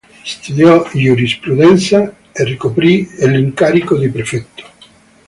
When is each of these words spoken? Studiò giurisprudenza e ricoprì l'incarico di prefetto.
Studiò 0.23 0.89
giurisprudenza 0.91 2.11
e 2.31 2.43
ricoprì 2.43 3.07
l'incarico 3.19 3.99
di 3.99 4.09
prefetto. 4.09 4.63